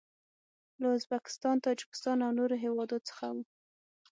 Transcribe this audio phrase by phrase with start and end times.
[0.81, 3.37] له ازبکستان، تاجکستان او نورو هیوادو څخه و.